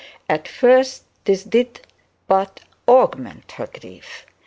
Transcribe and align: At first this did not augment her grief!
At 0.27 0.47
first 0.47 1.03
this 1.25 1.43
did 1.43 1.81
not 2.27 2.61
augment 2.87 3.51
her 3.57 3.67
grief! 3.67 4.25